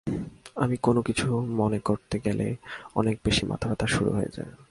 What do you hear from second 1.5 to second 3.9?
মনে করতে গেলে অনেক বেশি মাথা ব্যথা